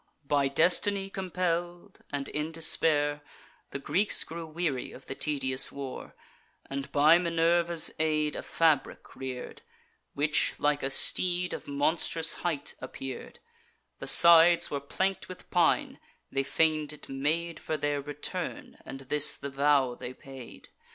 "By 0.25 0.47
destiny 0.47 1.11
compell'd, 1.11 1.99
and 2.11 2.27
in 2.29 2.51
despair, 2.51 3.21
The 3.69 3.77
Greeks 3.77 4.23
grew 4.23 4.47
weary 4.47 4.91
of 4.93 5.05
the 5.05 5.13
tedious 5.13 5.71
war, 5.71 6.15
And 6.67 6.91
by 6.91 7.19
Minerva's 7.19 7.91
aid 7.99 8.35
a 8.35 8.41
fabric 8.41 9.15
rear'd, 9.15 9.61
Which 10.15 10.55
like 10.57 10.81
a 10.81 10.89
steed 10.89 11.53
of 11.53 11.67
monstrous 11.67 12.33
height 12.41 12.73
appear'd: 12.81 13.37
The 13.99 14.07
sides 14.07 14.71
were 14.71 14.79
plank'd 14.79 15.27
with 15.27 15.51
pine; 15.51 15.99
they 16.31 16.41
feign'd 16.41 16.93
it 16.93 17.07
made 17.07 17.59
For 17.59 17.77
their 17.77 18.01
return, 18.01 18.79
and 18.83 19.01
this 19.01 19.35
the 19.35 19.51
vow 19.51 19.93
they 19.93 20.15
paid. 20.15 20.69